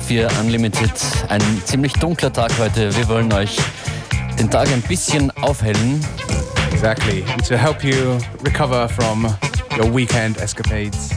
[0.00, 0.92] hier ist FM4 Unlimited.
[1.28, 2.94] Ein ziemlich dunkler Tag heute.
[2.96, 3.56] Wir wollen euch
[4.38, 6.04] den Tag ein bisschen aufhellen.
[6.72, 7.24] Exactly.
[7.48, 9.24] To help you recover from
[9.78, 11.10] your weekend escapades.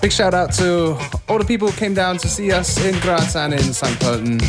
[0.00, 0.96] Big shout out to
[1.28, 3.98] all the people who came down to see us in Graz and in St.
[4.00, 4.40] Pölten.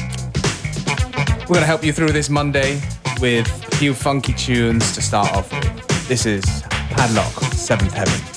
[1.41, 2.81] We're going to help you through this Monday
[3.19, 6.07] with a few funky tunes to start off with.
[6.07, 6.43] This is
[6.95, 8.32] Padlock, Seventh Heaven.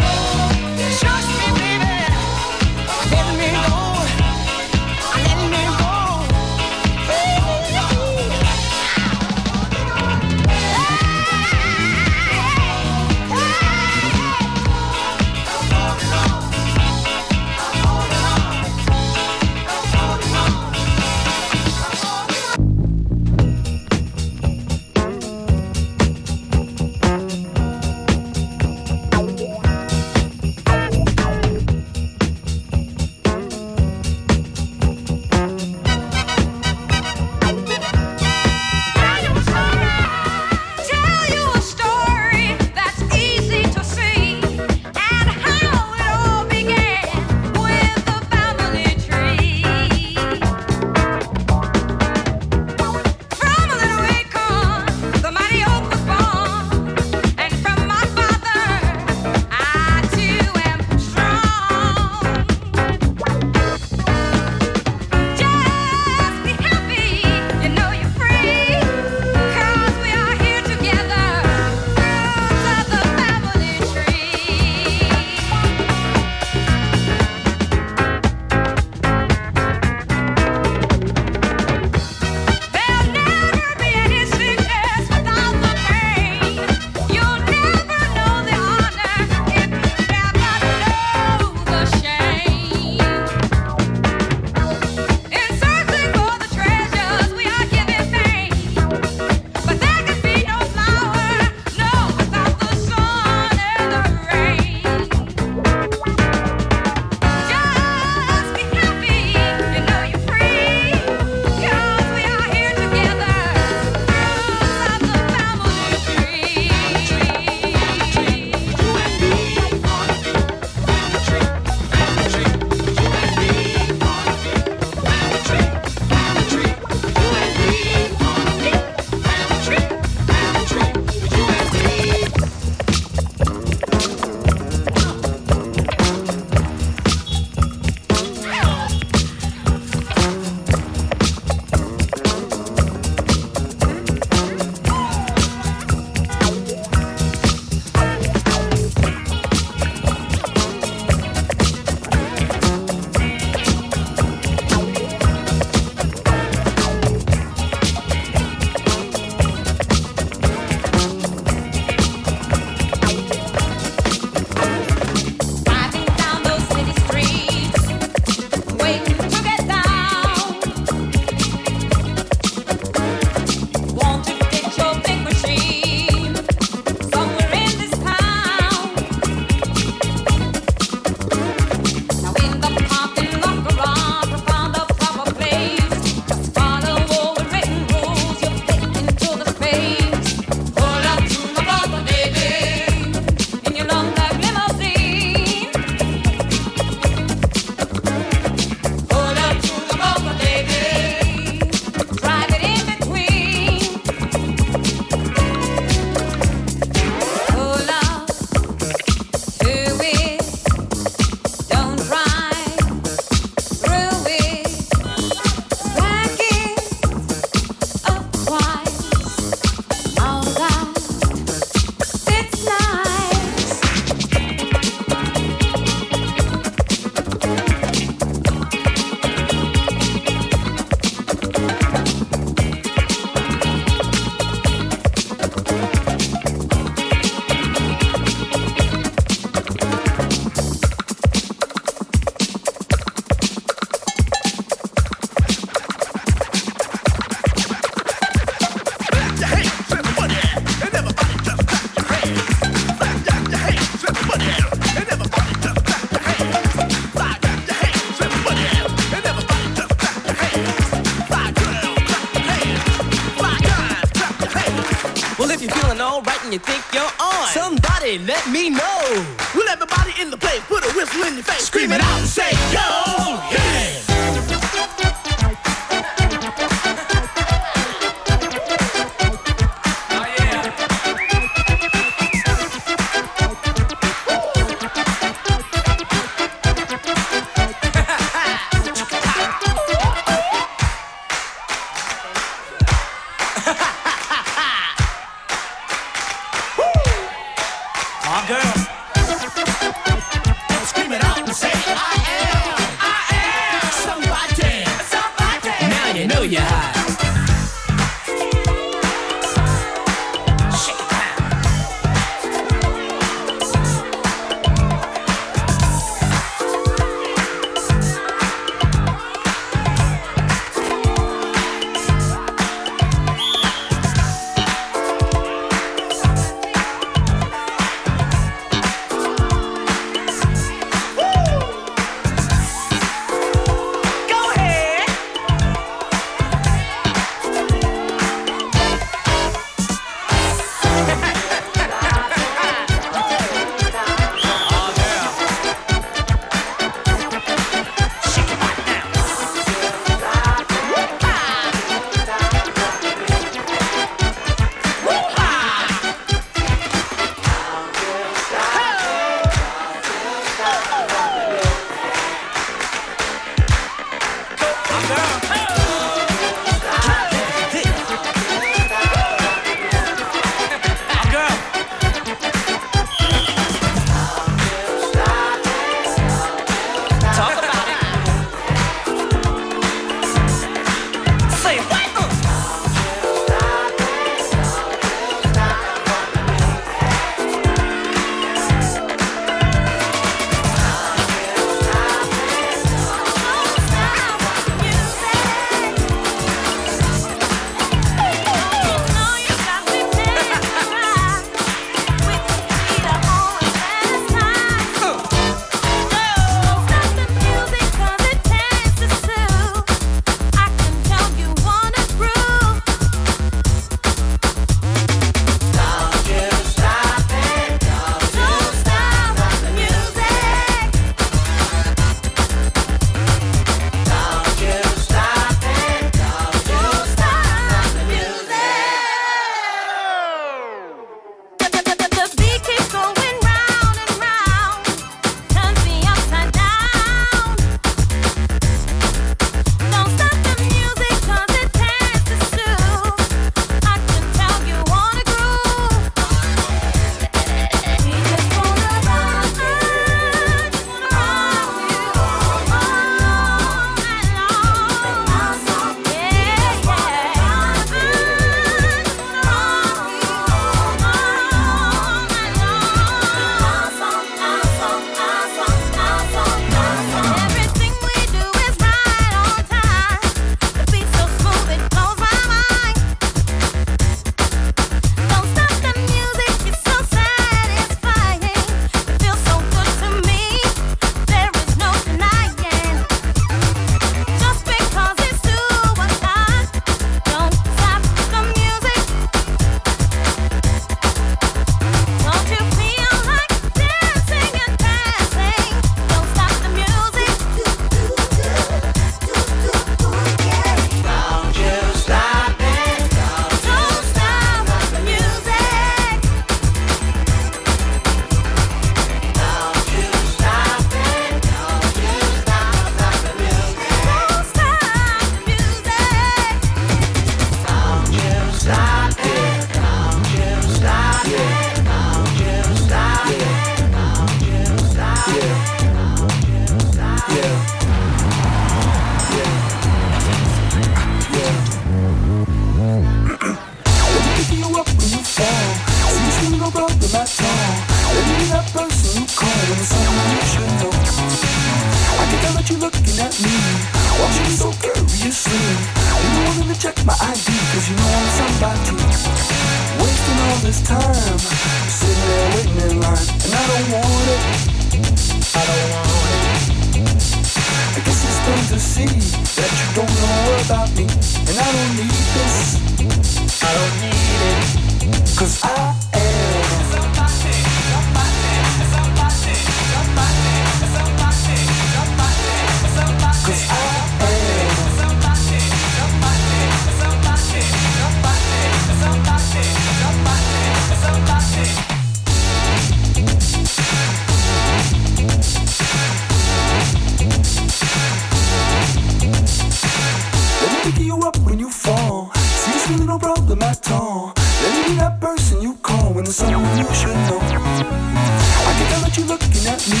[592.98, 594.32] Be no problem at all.
[594.62, 597.38] Let me be that person you call when there's someone you should know.
[597.40, 600.00] I can tell that you're looking at me,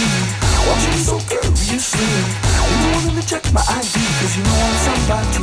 [0.66, 2.10] watching so curiously.
[2.80, 5.42] You wanted to check my ID, cause you know I'm somebody.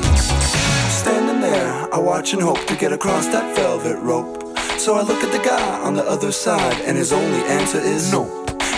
[0.89, 4.57] Standing there, I watch and hope to get across that velvet rope.
[4.77, 8.11] So I look at the guy on the other side, and his only answer is
[8.11, 8.23] no.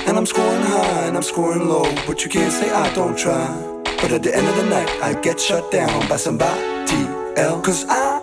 [0.07, 3.45] And I'm scoring high and I'm scoring low, but you can't say I don't try.
[4.01, 6.61] But at the end of the night, I get shut down by somebody
[7.35, 7.65] else.
[7.65, 8.18] Cause I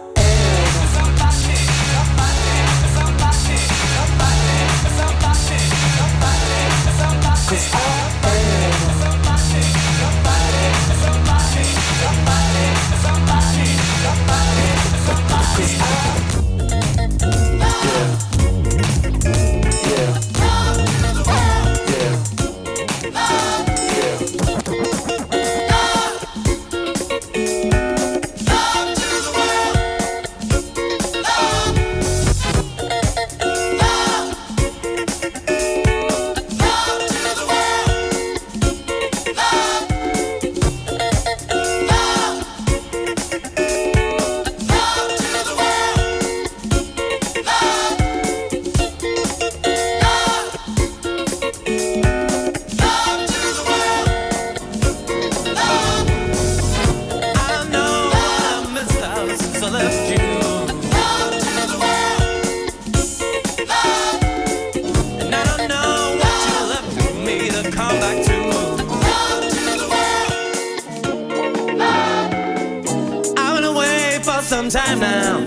[74.57, 75.39] some time now.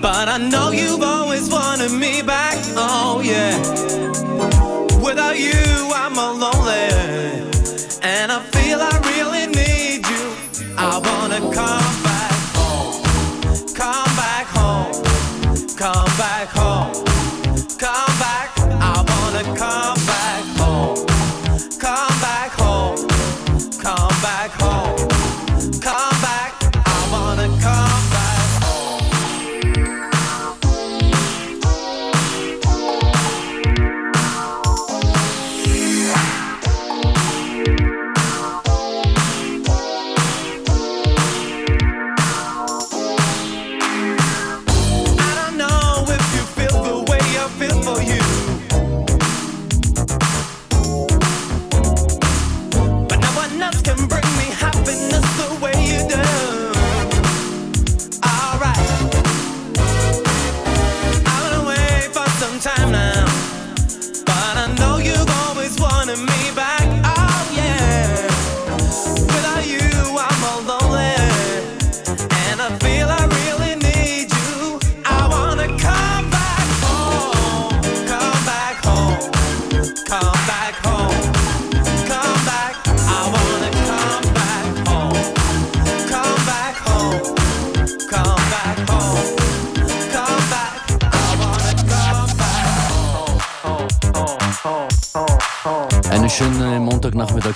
[0.00, 2.56] But I know you've always wanted me back.
[2.76, 3.58] Oh, yeah.
[5.02, 6.86] Without you, I'm a lonely.
[8.02, 10.24] And I feel I really need you.
[10.78, 12.11] I wanna come back.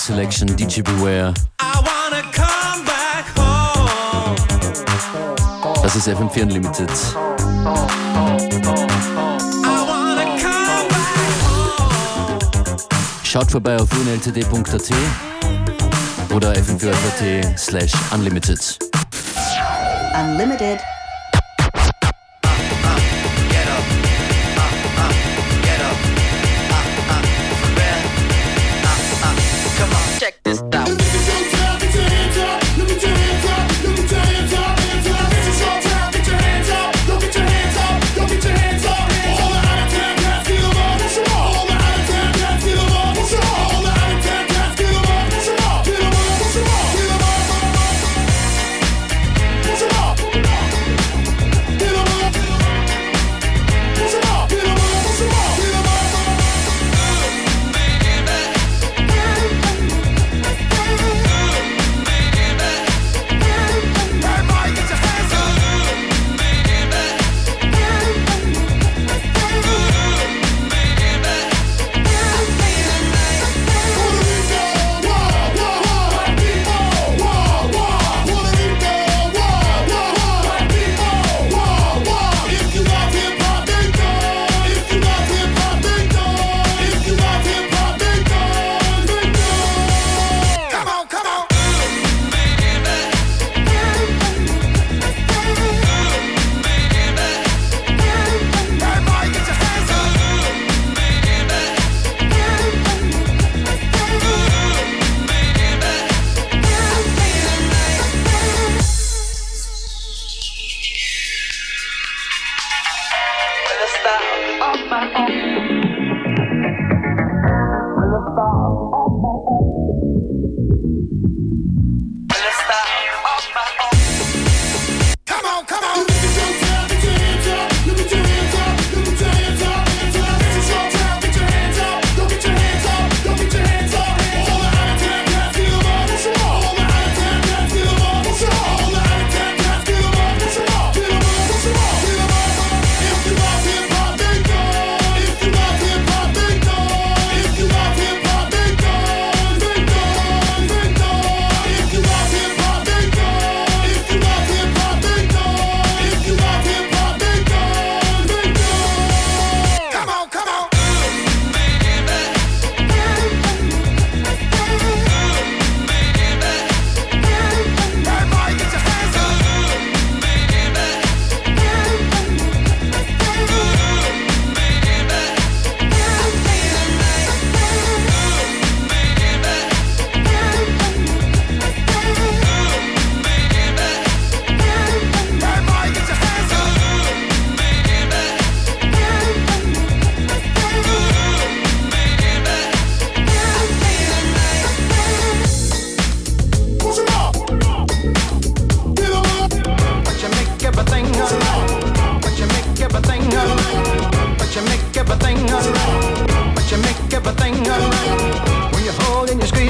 [0.07, 1.35] Selection, DJ Beware.
[5.83, 6.91] Das ist FM4 Unlimited.
[13.25, 14.91] Schaut vorbei auf unltd.at
[16.33, 18.79] oder fm4.at slash unlimited.
[20.15, 20.79] Unlimited.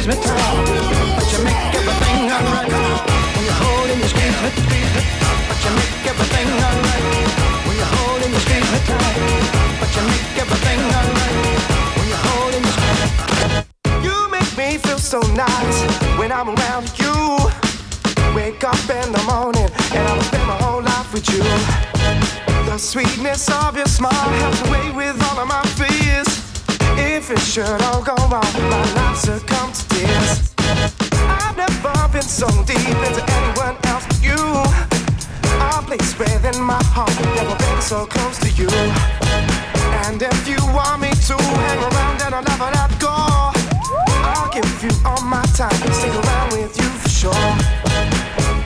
[0.07, 1.17] squeeze me tight.
[1.17, 2.71] But you make everything alright.
[3.35, 4.95] When you hold and you squeeze me, squeeze.
[5.49, 7.05] But you make everything alright.
[7.67, 9.19] When you hold and you squeeze me tight.
[9.81, 11.37] But you make everything alright.
[11.97, 14.07] When you hold and you squeeze me.
[14.07, 15.79] You make me feel so nice
[16.19, 17.15] when I'm around you.
[18.35, 21.43] Wake up in the morning and I'll spend my whole life with you.
[22.67, 26.46] The sweetness of your smile helps away with all of my fears
[27.17, 30.53] if it should all go wrong, my life succumbed to this.
[31.41, 34.37] I've never been so deep into anyone else but you.
[35.65, 38.69] A place within my heart, never been so close to you.
[40.05, 43.17] And if you want me to hang around, then I'll never let go.
[44.29, 47.49] I'll give you all my time, stick around with you for sure.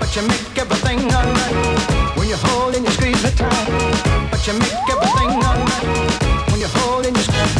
[0.00, 4.28] But you make everything alright when you hold and you squeeze me tight.
[4.28, 7.59] But you make everything alright when you hold and you squeeze.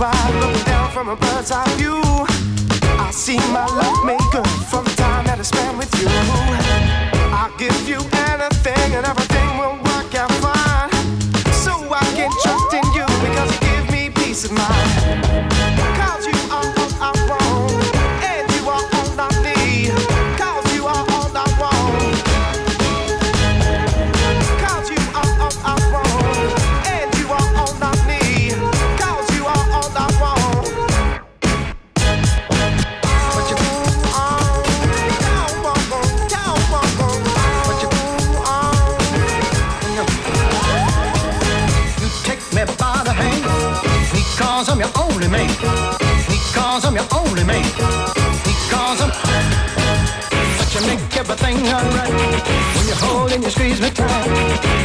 [0.00, 2.00] why I look down from a bird's eye view.
[2.98, 6.08] I see my love maker from the time that I spend with you.
[7.36, 7.98] I'll give you
[8.32, 9.89] anything and everything will.
[45.30, 45.56] mate.
[46.28, 47.74] Because I'm your only mate.
[48.44, 49.10] Because I'm
[50.58, 52.14] but you make everything alright
[52.74, 54.28] when you hold and you squeeze me tight.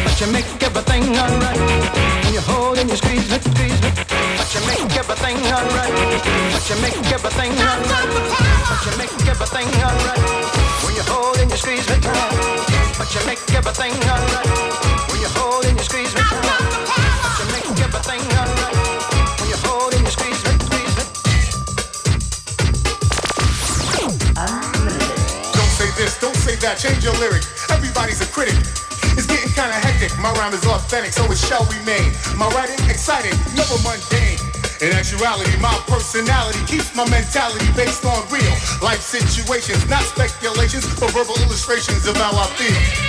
[0.06, 1.60] But you make everything alright
[2.24, 3.92] when you hold and you squeeze me, squeeze me.
[4.38, 5.94] But you make everything alright.
[6.54, 8.10] But you make everything alright.
[8.70, 10.24] But you make everything alright
[10.86, 12.98] when you hold and you squeeze me tight.
[12.98, 14.95] But you make everything alright.
[26.66, 27.46] got, change your lyric.
[27.70, 28.58] Everybody's a critic.
[29.14, 30.18] It's getting kinda hectic.
[30.18, 32.10] My rhyme is authentic, so it shall remain.
[32.36, 34.40] My writing, exciting, never mundane.
[34.82, 41.12] In actuality, my personality keeps my mentality based on real life situations, not speculations, but
[41.12, 43.05] verbal illustrations of how I feel.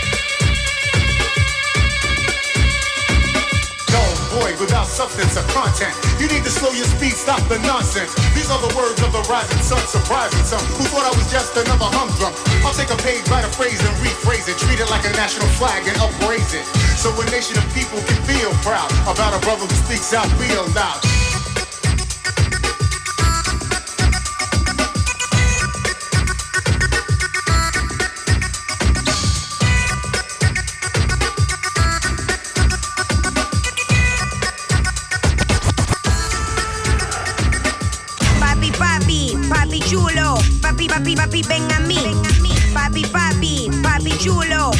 [4.40, 5.92] void without substance or content.
[6.20, 8.12] You need to slow your speed, stop the nonsense.
[8.36, 11.56] These are the words of the rising sun, surprising some who thought I was just
[11.56, 12.32] another humdrum.
[12.64, 14.56] I'll take a page, write a phrase, and rephrase it.
[14.60, 16.66] Treat it like a national flag and upraise it.
[17.00, 20.64] So a nation of people can feel proud about a brother who speaks out real
[20.76, 21.15] loud.
[41.36, 41.98] papi, ven a mí.
[42.72, 44.75] Papi, papi, papi chulo.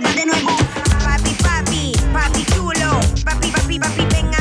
[0.00, 0.56] viva de nuevo.
[1.04, 4.39] Papi, papi, papi chulo, papi, papi, papi, venga.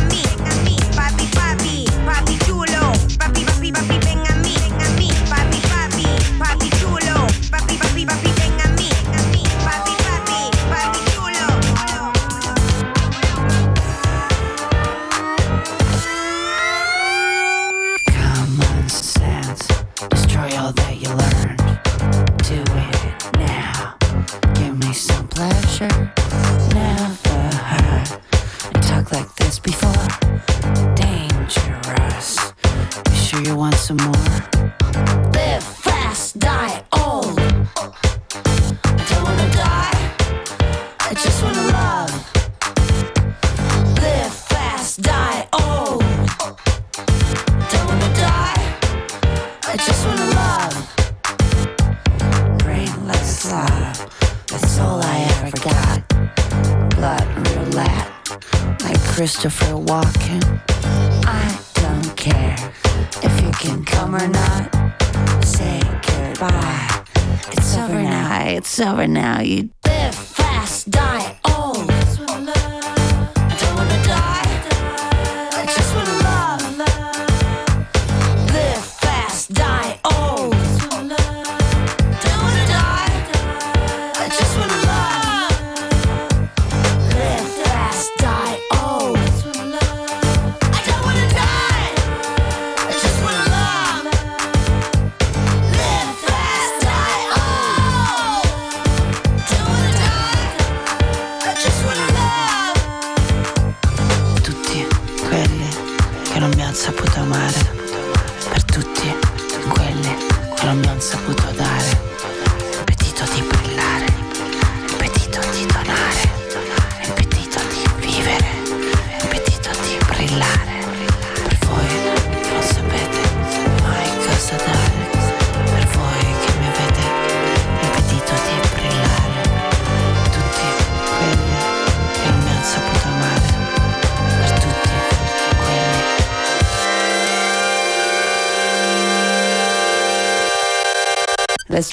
[69.40, 69.70] إسرائيل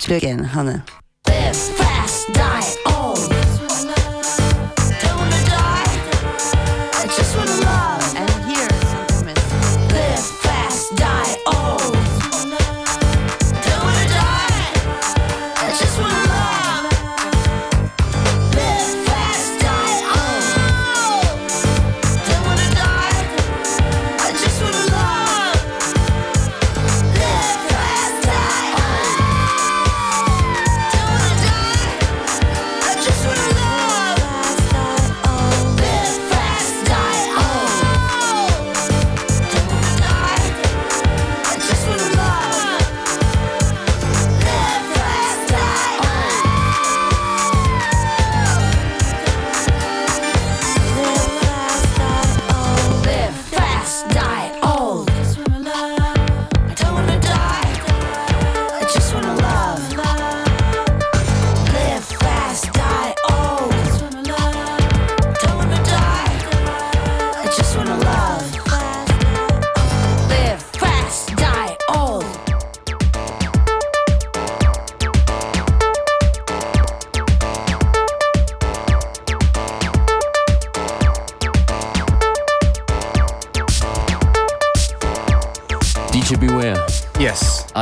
[0.08, 0.84] Leuk in, Hanne.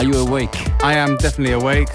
[0.04, 0.54] Are you awake?
[0.82, 1.88] I am definitely awake.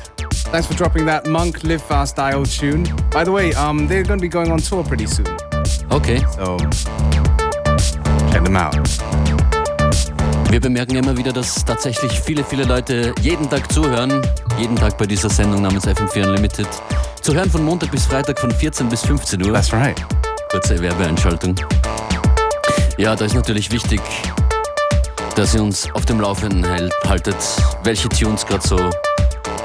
[0.51, 2.87] Thanks for dropping that Monk Live Fast Dial tune.
[3.11, 5.27] By the way, um, they're going to be going on tour pretty soon,
[5.91, 6.17] Okay.
[6.35, 6.57] so
[8.31, 8.73] check them out.
[10.49, 14.25] Wir bemerken immer wieder, dass tatsächlich viele, viele Leute jeden Tag zuhören.
[14.57, 16.67] Jeden Tag bei dieser Sendung namens FM4 Unlimited.
[17.21, 19.53] Zu hören von Montag bis Freitag von 14 bis 15 Uhr.
[19.53, 20.03] That's right.
[20.49, 21.53] Kurze Werbeeinschaltung.
[22.97, 24.01] Ja, da ist natürlich wichtig,
[25.39, 27.37] dass ihr uns auf dem Laufenden hält, haltet,
[27.83, 28.89] welche Tunes gerade so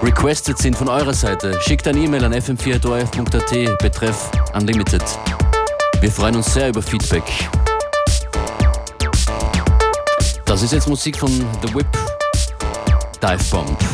[0.05, 1.59] requested sind von eurer Seite.
[1.63, 5.03] Schickt ein E-Mail an fm4.orf.at betreff Unlimited.
[6.01, 7.25] Wir freuen uns sehr über Feedback.
[10.45, 11.89] Das ist jetzt Musik von The Whip,
[13.21, 13.94] Dive Bomb.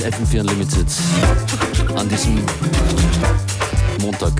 [0.00, 0.86] FM4 Unlimited
[1.96, 2.36] an diesem
[4.02, 4.32] Montag.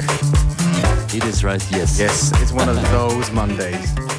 [1.14, 1.98] It is right, yes.
[1.98, 4.15] Yes, it's one of those Mondays.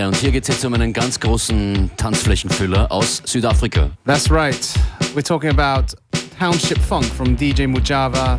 [0.00, 3.90] Ja, und hier geht es jetzt um einen ganz großen Tanzflächenfüller aus Südafrika.
[4.06, 4.58] That's right.
[5.14, 5.94] We're talking about
[6.38, 8.38] Township Funk from DJ Mujava.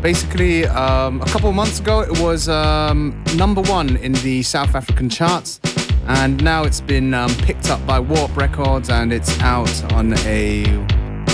[0.00, 4.74] Basically, um, a couple of months ago, it was um, number one in the South
[4.74, 5.60] African charts.
[6.08, 10.64] And now it's been um, picked up by Warp Records and it's out on a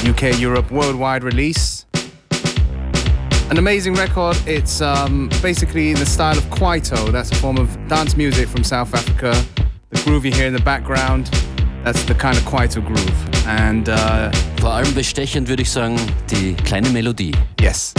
[0.09, 1.87] UK, Europe, worldwide release.
[3.49, 4.37] An amazing record.
[4.45, 7.13] It's um, basically in the style of Kwaito.
[7.13, 9.33] That's a form of dance music from South Africa.
[9.91, 11.31] The groove you hear in the background,
[11.85, 13.47] that's the kind of Kwaito groove.
[13.47, 14.31] And uh,
[14.61, 15.97] Vor allem bestechend würde ich sagen,
[16.31, 17.33] die kleine Melodie.
[17.61, 17.95] yes.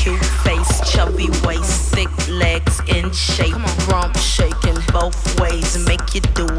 [0.00, 3.54] Cute face, chubby waist, thick legs in shape,
[3.86, 6.49] rump shaking both ways, make you do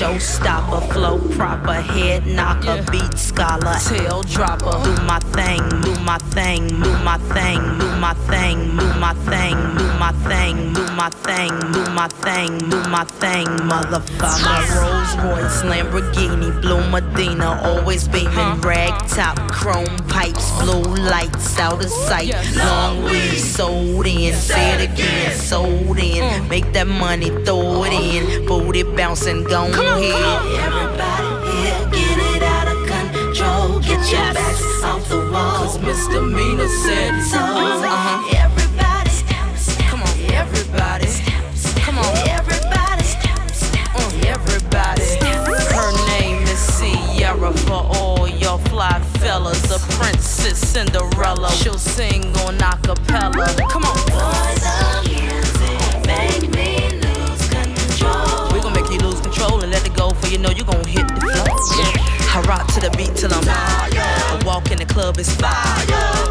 [0.00, 4.82] showstopper, flow proper, head knocker, beat scholar, tail dropper.
[4.82, 9.56] Do my thing, do my thing, do my thing, do my thing, do my thing,
[9.76, 14.42] do my thing, do my thing, do my thing, do my thing, motherfucker.
[14.42, 18.66] My Rolls Royce, Lamborghini, blue Medina, always beaming, uh-huh.
[18.66, 24.90] rag top, chrome pipes, blue lights out of sight, long weed sold in, say it
[24.90, 26.48] again, sold in, mm.
[26.48, 29.44] make that money, throw it in, booty bouncing,
[29.90, 30.40] go ahead.
[30.66, 36.68] Everybody here, get it out of control, get your backs off the wall, cause misdemeanor
[36.68, 37.38] said so.
[37.38, 38.36] Uh-huh.
[38.44, 39.10] Everybody,
[39.88, 41.08] come on, everybody,
[41.82, 43.08] come on, everybody,
[43.94, 45.08] uh, everybody.
[45.74, 51.50] Her name is Ciara for all your fly fellas, the princess Cinderella.
[51.52, 53.46] She'll sing on acapella.
[53.68, 54.59] Come on, boys,
[60.30, 61.50] you know you gon' hit the floor.
[62.32, 63.94] I rock to the beat till I'm tired.
[63.98, 65.84] I walk in the club, it's fire.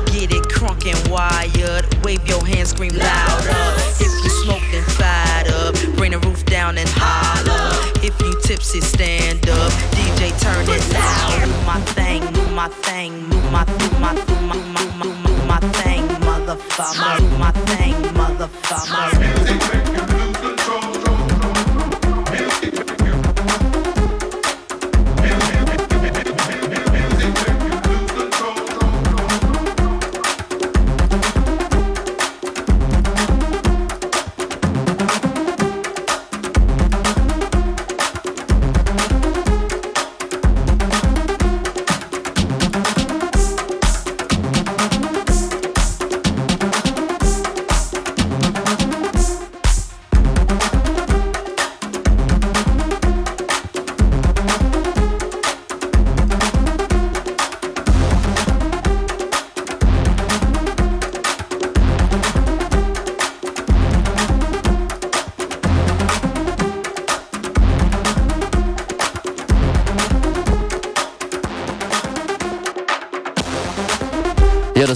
[0.08, 1.84] Get it crunk and wired.
[2.06, 3.52] Wave your hands, scream louder.
[4.00, 5.76] If you smoke, then fired up.
[5.97, 7.76] Bring the roof down and holler.
[8.02, 9.72] If you tipsy, stand up.
[9.91, 11.43] DJ, turn it loud.
[11.43, 15.45] Do my thing, do my thing, do my, do my, do my, my, my, my,
[15.45, 17.20] my thing, motherfucker.
[17.20, 19.89] Do my thing, motherfucker.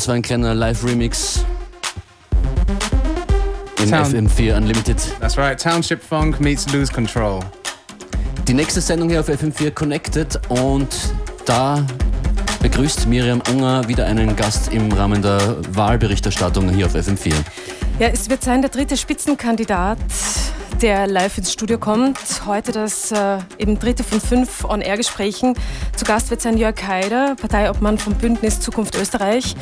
[0.04, 1.46] Das war ein kleiner Live-Remix
[3.82, 4.28] im Town.
[4.28, 4.98] FM4 Unlimited.
[5.22, 5.58] That's right.
[5.58, 7.40] Township Funk meets Lose Control.
[8.46, 10.90] Die nächste Sendung hier auf FM4 Connected und
[11.46, 11.88] da
[12.62, 17.36] begrüßt Miriam Unger wieder einen Gast im Rahmen der Wahlberichterstattung hier auf FM4.
[17.98, 20.00] Ja, es wird sein der dritte Spitzenkandidat,
[20.82, 22.20] der live ins Studio kommt.
[22.46, 25.54] Heute das äh, eben dritte von fünf On-Air-Gesprächen.
[25.96, 29.56] Zu Gast wird sein Jörg Haider, Parteiobmann vom Bündnis Zukunft Österreich.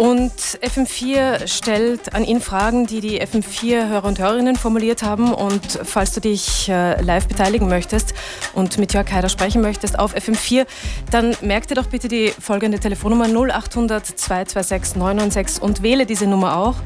[0.00, 5.34] Und FM4 stellt an ihn Fragen, die die FM4-Hörer und Hörerinnen formuliert haben.
[5.34, 8.14] Und falls du dich äh, live beteiligen möchtest
[8.54, 10.64] und mit Jörg Haider sprechen möchtest auf FM4,
[11.10, 16.56] dann merk dir doch bitte die folgende Telefonnummer 0800 226 996 und wähle diese Nummer
[16.56, 16.76] auch.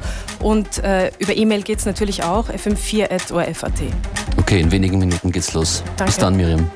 [0.41, 3.71] Und äh, über E-Mail geht es natürlich auch, fm4.orf.at.
[4.39, 5.83] Okay, in wenigen Minuten geht's los.
[5.95, 6.11] Danke.
[6.11, 6.69] Bis dann, Miriam.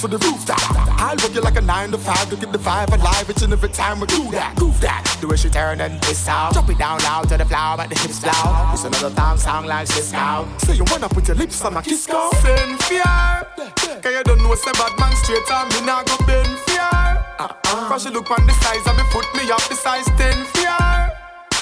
[0.00, 0.60] To the bed to rooftop.
[0.98, 3.52] I'll work you like a nine to five to get the five alive each and
[3.52, 4.58] every time we do that.
[4.58, 5.04] Move that.
[5.20, 6.54] The way she turn and this out.
[6.54, 8.72] Drop it down loud to the floor, but the hips loud.
[8.72, 10.48] It's another thong song like this now.
[10.58, 12.30] Say you wanna put your lips on my kiss go.
[12.40, 13.04] Send fear.
[14.00, 16.88] Cause you don't know say bad man straight on me now go bend fear.
[17.38, 17.88] Uh-uh.
[17.88, 20.80] Cause she look on the size of me foot me up the size 10 fear.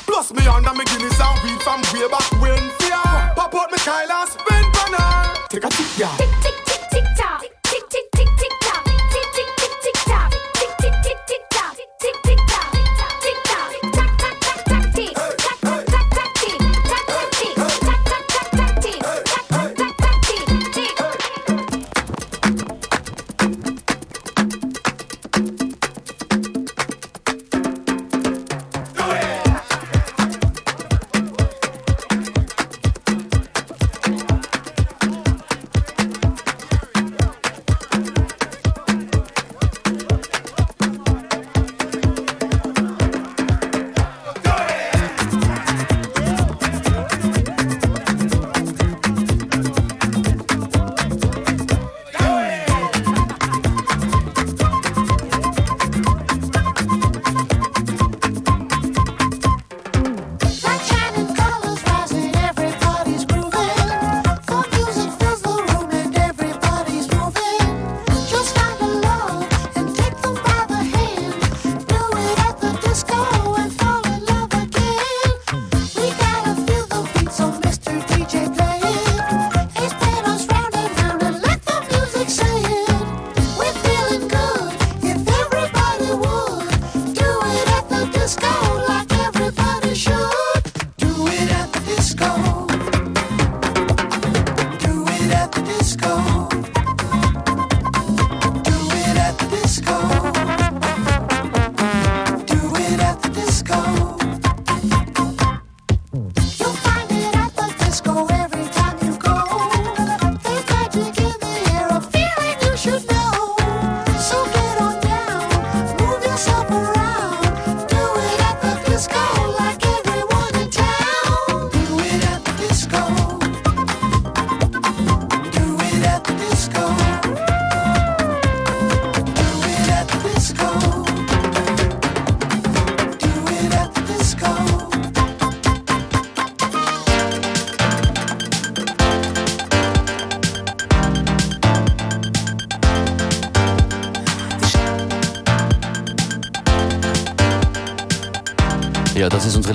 [0.07, 3.03] Plus me under me Guinness and weed from way back when fear.
[3.35, 5.47] Pop out me Kyle and spin on her.
[5.49, 6.15] Take a tick, yeah.
[6.17, 7.48] Tick tick tick tick tock.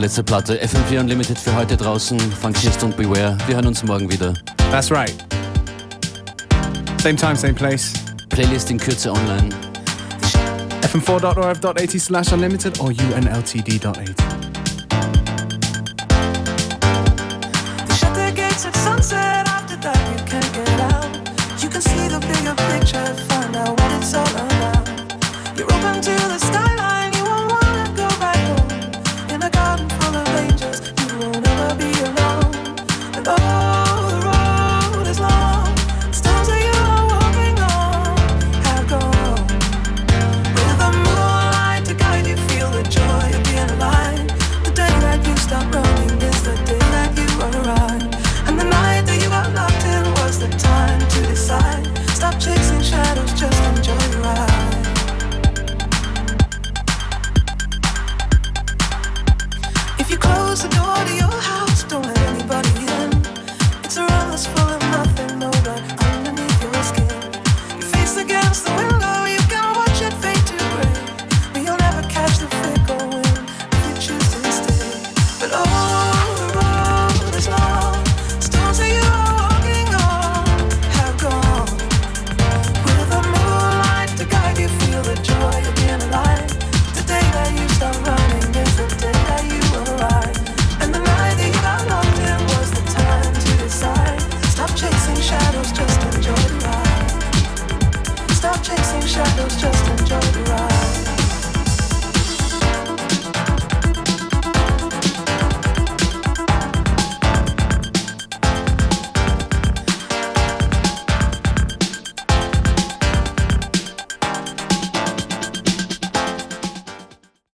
[0.03, 0.61] Letzte Platte.
[0.61, 2.19] FM4 Unlimited für heute draußen.
[2.19, 3.37] Functionist und Beware.
[3.47, 4.33] Wir hören uns morgen wieder.
[4.69, 5.13] That's right.
[7.01, 7.93] Same time, same place.
[8.27, 9.49] Playlist in Kürze online.
[10.81, 14.12] fm4.orf.at slash unlimited or unltd.at.